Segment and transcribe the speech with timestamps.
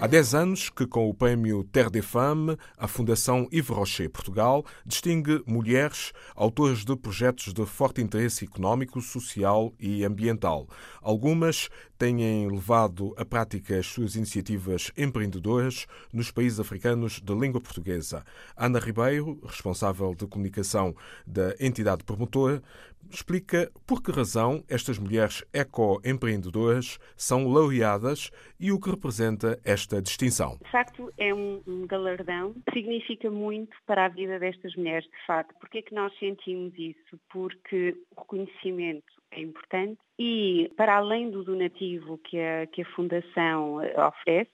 [0.00, 4.64] Há 10 anos que, com o prémio Terre des Femmes, a Fundação Yves Rocher Portugal
[4.86, 10.68] distingue mulheres autoras de projetos de forte interesse económico, social e ambiental.
[11.02, 18.24] Algumas têm levado à prática as suas iniciativas empreendedoras nos países africanos de língua portuguesa.
[18.56, 20.94] Ana Ribeiro, responsável de comunicação
[21.26, 22.62] da entidade promotora,
[23.10, 28.30] explica por que razão estas mulheres eco-empreendedoras são laureadas
[28.60, 30.58] e o que representa esta distinção.
[30.62, 35.54] De facto, é um, galardão que significa muito para a vida destas mulheres, de facto.
[35.58, 37.18] Porquê é que nós sentimos isso?
[37.30, 43.76] Porque o reconhecimento é importante e, para além do donativo que a, que a Fundação
[43.76, 44.50] oferece,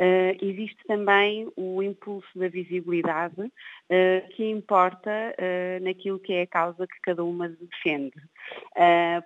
[0.00, 6.46] Uh, existe também o impulso da visibilidade uh, que importa uh, naquilo que é a
[6.48, 8.16] causa que cada uma defende.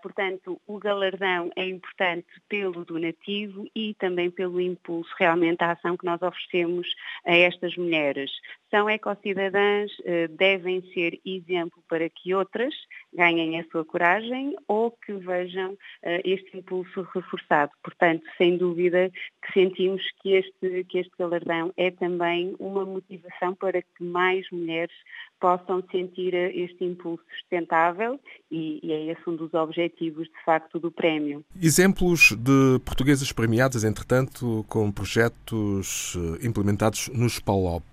[0.03, 6.05] Portanto, o galardão é importante pelo donativo e também pelo impulso realmente à ação que
[6.05, 6.87] nós oferecemos
[7.25, 8.31] a estas mulheres.
[8.71, 9.91] São ecocidadãs,
[10.31, 12.75] devem ser exemplo para que outras
[13.15, 15.77] ganhem a sua coragem ou que vejam
[16.25, 17.73] este impulso reforçado.
[17.83, 19.11] Portanto, sem dúvida
[19.43, 24.95] que sentimos que este, que este galardão é também uma motivação para que mais mulheres
[25.41, 30.91] possam sentir este impulso sustentável e, e, é esse um dos objetivos, de facto, do
[30.91, 31.45] prémio.
[31.61, 37.85] Exemplos de portuguesas premiadas, entretanto, com projetos eh, implementados no SPALOP.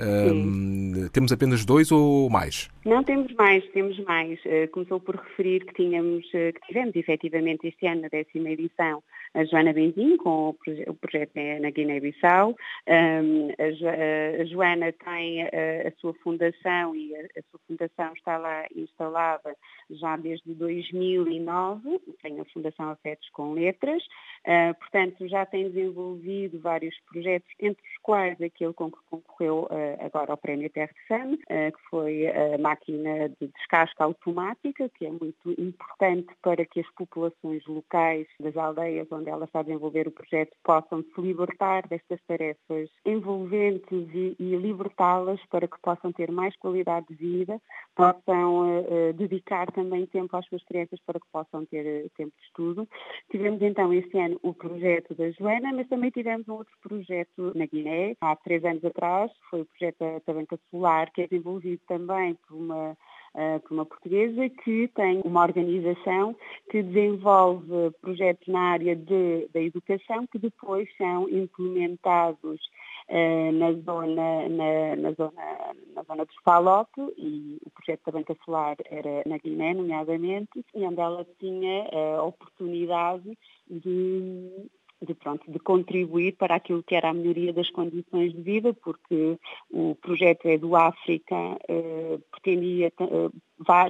[0.00, 2.70] Um, temos apenas dois ou mais?
[2.86, 4.38] Não temos mais, temos mais.
[4.46, 9.02] Uh, começou por referir que tínhamos, uh, que tivemos efetivamente este ano, na décima edição,
[9.34, 12.56] a Joana Benzinho, com o, proje o projeto na Guiné-Bissau.
[12.86, 15.48] A, jo a, Joana tem a,
[15.88, 19.56] a sua fundação e a, sua fundação está lá instalada
[19.90, 24.02] já desde 2009, tem a Fundação Afetos com Letras,
[24.46, 30.04] uh, portanto já tem desenvolvido vários projetos, entre os quais aquele com que concorreu uh,
[30.06, 35.10] agora ao Prémio Terra Fame, uh, que foi a máquina de descasca automática, que é
[35.10, 40.56] muito importante para que as populações locais das aldeias ela está a desenvolver o projeto
[40.64, 47.06] possam se libertar destas tarefas envolventes e, e libertá-las para que possam ter mais qualidade
[47.08, 47.60] de vida,
[47.94, 52.46] possam uh, dedicar também tempo às suas crianças para que possam ter uh, tempo de
[52.46, 52.88] estudo.
[53.30, 57.66] Tivemos então este ano o projeto da Joana, mas também tivemos um outro projeto na
[57.66, 62.34] Guiné, há três anos atrás, foi o projeto da Tabanca Solar, que é desenvolvido também
[62.46, 62.96] por uma
[63.34, 66.36] uh, por uma portuguesa que tem uma organização
[66.70, 72.60] que desenvolve projetos na área de, da educação que depois são implementados
[73.08, 78.36] uh, na, zona, na, na, zona, na zona dos Palop e o projeto da Banca
[78.44, 81.88] Solar era na Guiné, nomeadamente, e onde ela tinha
[82.18, 83.36] a oportunidade
[83.68, 84.70] de
[85.02, 89.38] de, pronto, de contribuir para aquilo que era a melhoria das condições de vida, porque
[89.70, 91.34] o projeto é do África,
[91.68, 93.30] eh, pretendia, eh,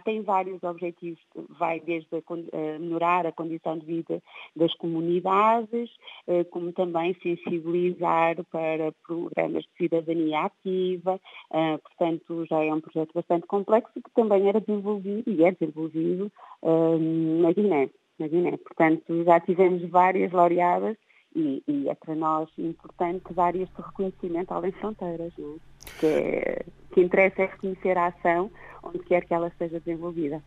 [0.05, 1.21] tem vários objetivos,
[1.59, 4.23] vai desde a, a melhorar a condição de vida
[4.55, 5.91] das comunidades,
[6.27, 11.21] eh, como também sensibilizar para programas de cidadania ativa,
[11.53, 16.31] eh, portanto já é um projeto bastante complexo que também era desenvolvido e é desenvolvido
[16.63, 16.99] eh,
[17.43, 18.57] na Guiné na Guiné.
[18.59, 20.97] Portanto, já tivemos várias laureadas
[21.35, 26.01] e, e, é para nós importante dar este reconhecimento além fronteiras, não é?
[26.01, 28.51] que, é, que interessa é reconhecer a ação
[28.83, 30.43] onde quer que ela esteja desenvolvida.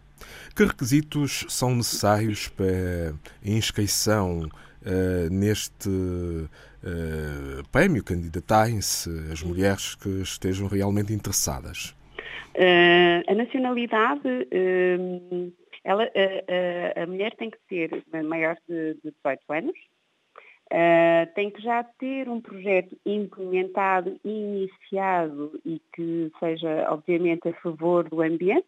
[0.55, 3.13] Que requisitos são necessários para
[3.45, 8.03] a inscrição uh, neste uh, prémio?
[8.03, 11.95] Candidatarem-se as mulheres que estejam realmente interessadas?
[12.55, 14.47] Uh, a nacionalidade
[15.83, 19.75] ela, a, a, a, mulher tem que ser maior de, de 18 anos,
[21.35, 28.21] tem que já ter um projeto implementado, iniciado e que seja, obviamente, a favor do
[28.21, 28.65] ambiente,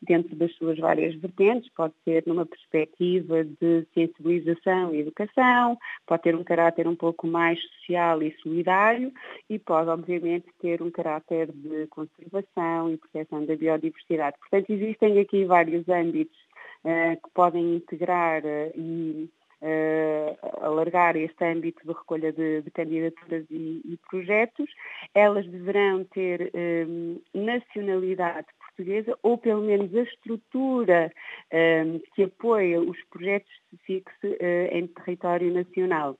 [0.00, 5.76] dentro das suas várias vertentes, pode ser numa perspectiva de sensibilização e educação,
[6.06, 9.12] pode ter um caráter um pouco mais social e solidário
[9.50, 14.36] e pode, obviamente, ter um caráter de conservação e proteção da biodiversidade.
[14.38, 16.38] Portanto, existem aqui vários âmbitos
[16.84, 19.28] que podem integrar eh, e
[19.62, 24.70] uh, alargar este âmbito de recolha de, de candidaturas e, e, projetos,
[25.14, 31.12] elas deverão ter um, nacionalidade portuguesa ou pelo menos a estrutura
[31.52, 36.16] um, que apoia os projetos se fixe uh, em território nacional.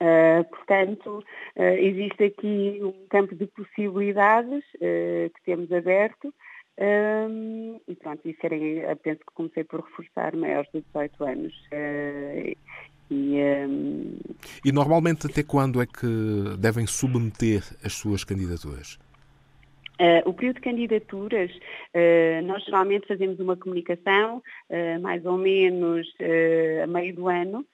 [0.00, 1.22] Uh, portanto,
[1.56, 6.34] existe aqui um campo de possibilidades que temos aberto
[6.78, 11.54] um, e pronto, e serem, penso que comecei por reforçar maiores de 18 anos.
[13.10, 13.36] E,
[13.68, 14.16] um...
[14.64, 18.98] e normalmente até quando é que devem submeter as suas candidaturas?
[20.00, 26.12] Uh, o período de candidaturas, uh, nós geralmente fazemos uma comunicação, uh, mais ou menos
[26.82, 27.64] a meio do ano,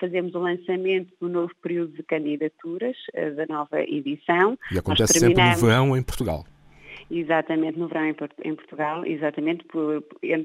[0.00, 2.96] fazemos o lançamento do novo período de candidaturas,
[3.36, 4.58] da nova edição.
[4.72, 5.54] E acontece terminamos...
[5.54, 6.44] sempre no verão em Portugal.
[7.10, 10.02] Exatamente, no verão em, Portugal, exatamente, por,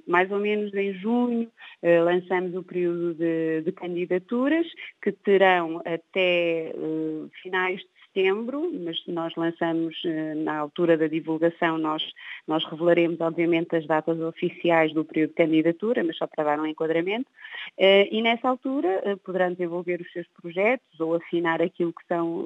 [0.08, 1.50] mais ou menos em junho,
[2.04, 4.68] lançamos o período de, de candidaturas,
[5.02, 6.74] que terão até
[7.42, 12.04] finais de setembro, mas nós lançamos eh, na altura da divulgação, nós,
[12.48, 16.66] nós revelaremos obviamente as datas oficiais do período de candidatura, mas só para dar um
[16.66, 17.28] enquadramento,
[17.78, 22.46] eh, e nessa altura eh, poderão desenvolver os seus projetos ou afinar aquilo que são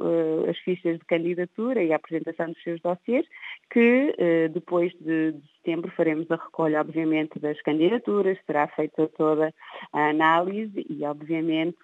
[0.50, 3.26] as fichas de candidatura e a apresentação dos seus dossiês,
[3.70, 4.16] que
[4.54, 9.54] depois de, de setembro faremos a recolha, obviamente, das candidaturas, será feita toda
[9.92, 11.78] a análise e, obviamente,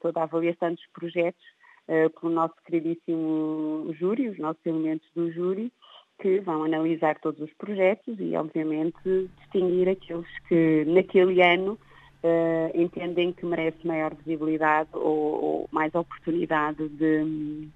[0.00, 5.72] toda a avaliação dos projetos pelo nosso queridíssimo júri, os nossos elementos do júri,
[6.20, 11.78] que vão analisar todos os projetos e, obviamente, distinguir aqueles que naquele ano
[12.22, 17.68] uh, entendem que merece maior visibilidade ou, ou mais oportunidade de,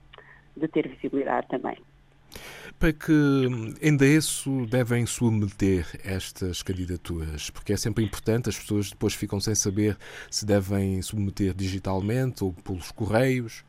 [0.57, 1.77] de ter visibilidade também.
[2.79, 3.13] Para que
[3.81, 7.49] endereço devem submeter estas candidaturas?
[7.49, 9.97] Porque é sempre importante, as pessoas depois ficam sem saber
[10.31, 13.65] se devem submeter digitalmente ou pelos correios.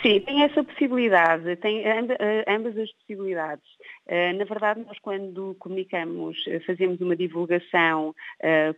[0.00, 3.64] Sim, tem essa possibilidade, tem eh, ambas as possibilidades.
[4.06, 8.14] Eh, na verdade, nós quando comunicamos, eh, fazemos uma divulgação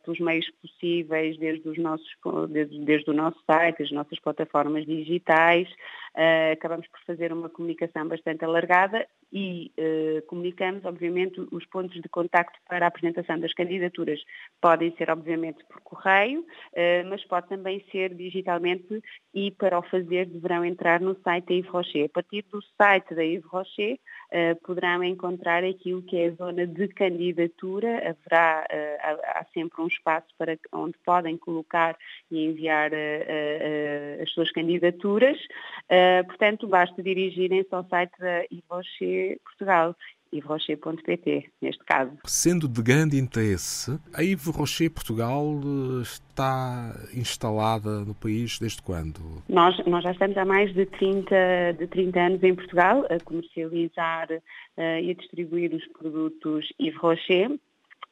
[0.04, 2.08] pelos meios possíveis, desde, os nossos,
[2.50, 5.68] desde, desde o nosso site, as nossas plataformas digitais,
[6.52, 9.72] acabamos por fazer uma comunicação bastante alargada e
[10.28, 14.20] comunicamos, obviamente, os pontos de contacto para a apresentação das candidaturas.
[14.60, 16.46] Podem ser, obviamente, por correio,
[17.08, 19.02] mas pode também ser digitalmente
[19.34, 22.04] e para o fazer deverão entrar no site da Yves Rocher.
[22.04, 23.98] A partir do site da Yves Rocher
[24.62, 28.10] poderão encontrar aquilo que é a zona de candidatura.
[28.10, 28.64] Haverá
[29.24, 31.96] há sempre um espaço para onde podem colocar
[32.30, 32.92] e enviar
[34.22, 35.38] as suas candidaturas.
[36.26, 39.96] Portanto, basta dirigirem-se ao site da Yves Rocher Portugal
[40.34, 42.12] yvesrocher.pt, neste caso.
[42.26, 49.20] Sendo de grande interesse, a Yves Rocher Portugal eh, está instalada no país desde quando?
[49.48, 54.28] Nós, nós já estamos há mais de 30, de 30 anos em Portugal a comercializar
[54.30, 57.50] uh, e a distribuir os produtos Yves Rocher.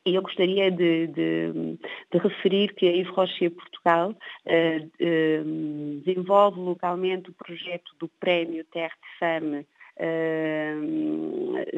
[0.04, 1.78] E eu gostaria de, de,
[2.10, 8.64] de, referir que a Yves Rocher Portugal uh, uh, desenvolve localmente o projeto do Prémio
[8.64, 9.66] Terre de Fame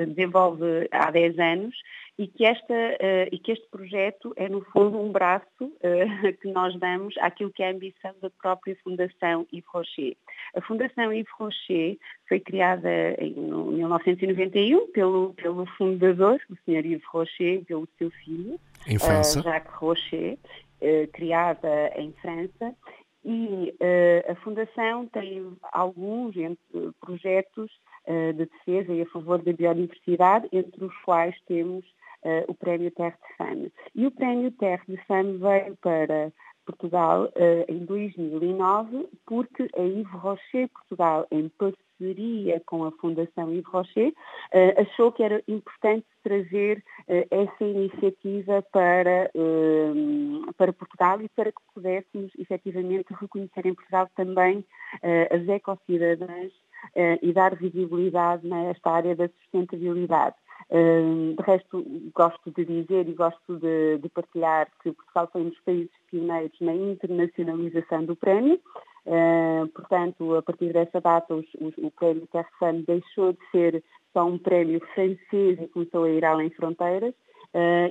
[0.07, 1.75] desenvolve há 10 anos
[2.17, 6.49] e que, esta, uh, e que este projeto é, no fundo, um braço uh, que
[6.49, 10.17] nós damos àquilo que é a ambição da própria Fundação Yves Rocher.
[10.55, 12.89] A Fundação Yves Rocher foi criada
[13.19, 16.87] em 1991 pelo, pelo fundador, o Sr.
[16.87, 18.61] Yves Rocher, e pelo seu filho.
[18.87, 20.39] Uh, Jacques Rocher,
[21.15, 22.75] criada em França,
[23.25, 23.75] e
[24.29, 26.35] a Fundação tem alguns
[27.01, 27.71] projetos
[28.07, 31.83] eh, de defesa e a favor da biodiversidade, entre os quais temos
[32.23, 33.73] uh, o Prémio Terre de Fame.
[33.95, 36.31] E o Prémio Terre de Fame veio para
[36.65, 43.67] Portugal uh, em 2009 porque a Yves Rocher Portugal, em parceria com a Fundação Yves
[43.67, 49.31] Rocher, uh, achou que era importante trazer uh, essa iniciativa para,
[50.57, 54.65] para Portugal e para que pudéssemos efetivamente reconhecer em Portugal também
[55.31, 56.53] as ecocidadãs
[57.23, 60.37] e dar visibilidade nesta área da sustentabilidade.
[60.71, 61.85] De resto,
[62.15, 66.59] gosto de dizer e gosto de, de, partilhar que Portugal foi um dos países pioneiros
[66.61, 68.59] na internacionalização do prémio.
[69.75, 74.39] Portanto, a partir dessa data, os, os, o prémio Terre deixou de ser só um
[74.39, 77.15] prémio francês e começou a ir além fronteiras.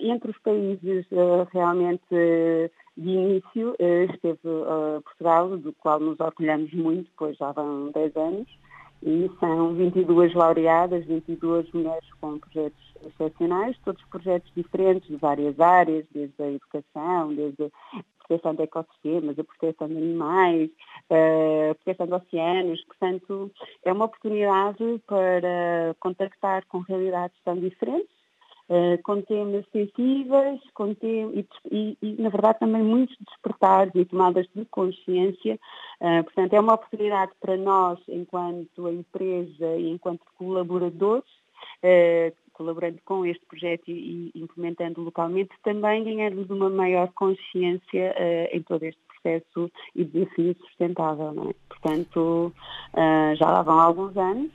[0.02, 2.04] Entre os países uh, realmente
[2.98, 4.40] de início esteve
[5.04, 8.48] Portugal, do qual nos orgulhamos muito, pois já vão 10 anos,
[9.06, 16.06] e são 22 laureadas, 22 mulheres com projetos excepcionais, todos projetos diferentes de várias áreas,
[16.12, 17.70] desde a educação, desde a
[18.26, 20.70] proteção de ecossistemas, a proteção de animais,
[21.10, 22.84] a proteção de oceanos.
[22.86, 23.52] Portanto,
[23.84, 28.23] é uma oportunidade para contactar com realidades tão diferentes
[28.70, 34.06] uh, com temas sensíveis com tem, e, e, e, na verdade, também muitos despertares e
[34.06, 35.60] tomadas de consciência.
[36.00, 41.30] Uh, portanto, é uma oportunidade para nós, enquanto empresa e enquanto colaboradores,
[41.84, 48.16] uh, colaborando com este projeto e, e implementando localmente, também ganharmos uma maior consciência
[48.52, 51.50] em todo este processo e desafio sustentável.
[51.50, 51.54] É?
[51.68, 52.54] Portanto,
[53.36, 54.52] já lá vão alguns anos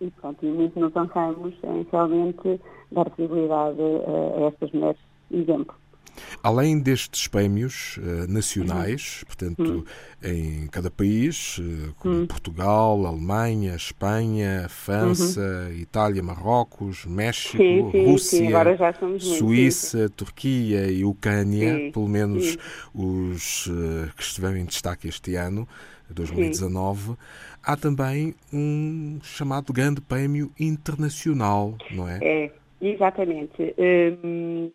[0.00, 2.60] e, pronto, e muito nos honramos em realmente
[2.92, 5.74] dar visibilidade a, a estas mulheres exemplo.
[6.42, 9.26] Além destes prémios uh, nacionais, uhum.
[9.26, 9.84] portanto, uhum.
[10.22, 12.26] em cada país, uh, como uhum.
[12.26, 15.78] Portugal, Alemanha, Espanha, França, uhum.
[15.78, 18.78] Itália, Marrocos, México, sim, sim, Rússia,
[19.18, 19.36] sim.
[19.38, 22.56] Suíça, Turquia e Ucrânia, pelo menos
[22.94, 25.66] os uh, que estiveram em destaque este ano,
[26.10, 27.16] 2019,
[27.62, 32.18] há também um chamado Grande Prémio Internacional, não é?
[32.22, 33.74] É, exatamente.
[34.24, 34.70] Um,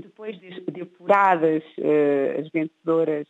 [0.00, 3.28] depois de, apuradas uh, as vencedoras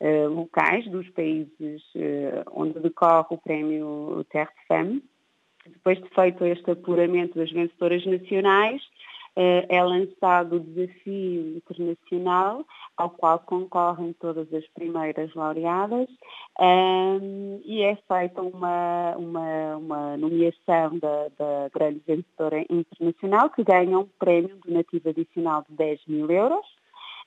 [0.00, 5.02] uh, locais dos países uh, onde decorre o prémio Terre de Femme,
[5.66, 13.10] depois de feito este apuramento das vencedoras nacionais, eh, é lançado o desafio internacional ao
[13.10, 16.08] qual concorrem todas as primeiras laureadas
[16.60, 23.98] um, e é feita uma, uma, uma nomeação da, da, grande vencedora internacional que ganha
[23.98, 26.66] um prémio donativo adicional de 10 mil euros.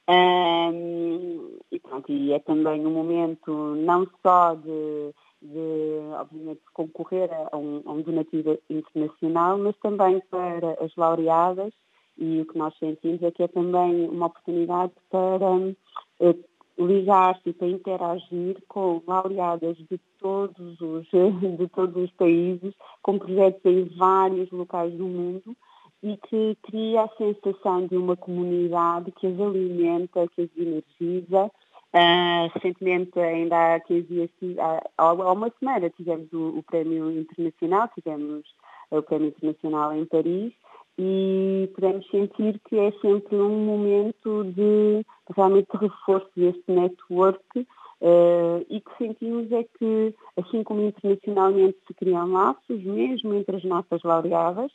[0.08, 7.56] Um, e, pronto, e é também um momento não só de de, obviamente, concorrer a
[7.56, 11.72] um, a um donativo internacional, mas também para as laureadas
[12.18, 16.46] e o que nós sentimos é que é também uma oportunidade para uh,
[16.78, 21.08] ligar-se e para interagir com laureadas de todos os,
[21.58, 25.56] de todos os países, com projetos em vários locais do mundo
[26.04, 31.52] e que cria a sensação de uma comunidade que as alimenta, que as energiza.
[31.94, 34.30] Uh, recentemente, ainda há 15 dias,
[34.60, 38.44] há, há uma semana, tivemos o, o Prémio Internacional, tivemos
[38.92, 40.54] o Prémio Internacional em Paris,
[40.98, 48.80] e podemos sentir que é sempre um momento de realmente reforço deste network uh, e
[48.80, 54.72] que sentimos é que, assim como internacionalmente se criam laços, mesmo entre as nossas laureadas,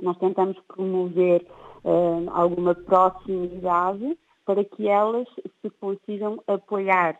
[0.00, 1.46] nós tentamos promover
[1.84, 5.28] uh, alguma proximidade para que elas
[5.62, 7.18] se consigam apoiar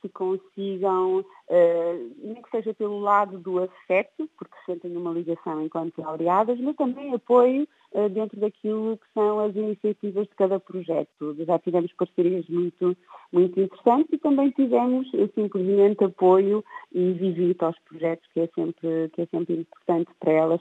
[0.00, 6.00] se consigam, uh, nem que seja pelo lado do afeto, porque sentem uma ligação enquanto
[6.00, 7.66] laureadas, mas também apoio
[8.12, 11.36] dentro daquilo que são as iniciativas de cada projeto.
[11.46, 12.96] Já tivemos parcerias muito,
[13.32, 19.22] muito interessantes e também tivemos simplesmente apoio e visita aos projetos, que é sempre, que
[19.22, 20.60] é sempre importante para elas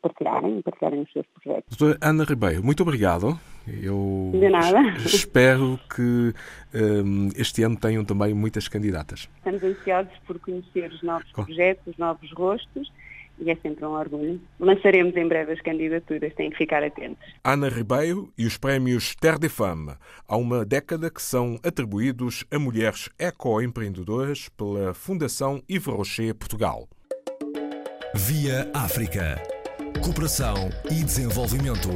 [0.00, 1.76] partilharem, partilharem os seus projetos.
[1.76, 3.38] Doutora Ana Ribeiro, muito obrigado.
[3.66, 4.80] Eu De nada.
[5.04, 6.32] espero que
[6.74, 9.28] um, este ano tenham também muitas candidatas.
[9.36, 12.92] Estamos ansiosos por conhecer os novos projetos, os novos rostos
[13.38, 14.40] e é sempre um orgulho.
[14.58, 17.24] Lançaremos em breve as candidaturas, têm que ficar atentos.
[17.44, 19.94] Ana Ribeiro e os prémios Terre de Femme.
[20.26, 26.88] Há uma década que são atribuídos a mulheres ecoempreendedoras pela Fundação Yves Rocher Portugal.
[28.14, 29.42] Via África.
[30.02, 30.54] Cooperação
[30.90, 31.88] e desenvolvimento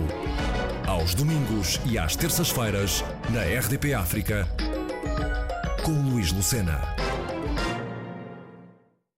[0.87, 4.47] aos domingos e às terças-feiras, na RDP África,
[5.85, 6.81] com Luís Lucena.